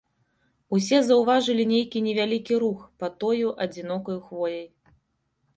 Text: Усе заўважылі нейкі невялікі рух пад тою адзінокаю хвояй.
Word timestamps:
Усе 0.77 0.97
заўважылі 1.09 1.67
нейкі 1.73 2.01
невялікі 2.07 2.53
рух 2.63 2.79
пад 3.05 3.13
тою 3.25 3.55
адзінокаю 3.67 4.19
хвояй. 4.31 4.67